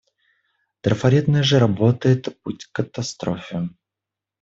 Трафаретная 0.87 1.43
же 1.43 1.59
работа— 1.59 2.09
это 2.09 2.31
путь 2.31 2.65
к 2.65 2.71
катастрофе. 2.75 3.69